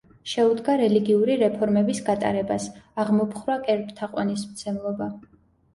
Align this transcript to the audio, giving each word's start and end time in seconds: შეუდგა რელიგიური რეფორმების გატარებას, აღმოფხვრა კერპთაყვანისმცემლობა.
შეუდგა 0.29 0.77
რელიგიური 0.81 1.35
რეფორმების 1.43 2.01
გატარებას, 2.09 2.67
აღმოფხვრა 3.05 3.61
კერპთაყვანისმცემლობა. 3.69 5.15